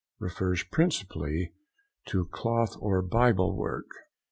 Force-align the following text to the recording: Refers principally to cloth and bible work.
Refers 0.17 0.63
principally 0.63 1.53
to 2.07 2.25
cloth 2.25 2.75
and 2.81 3.07
bible 3.11 3.55
work. 3.55 3.85